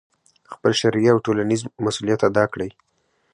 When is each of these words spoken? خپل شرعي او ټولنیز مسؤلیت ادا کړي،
خپل 0.53 0.71
شرعي 0.81 1.07
او 1.11 1.17
ټولنیز 1.25 1.61
مسؤلیت 1.85 2.21
ادا 2.29 2.43
کړي، 2.53 2.69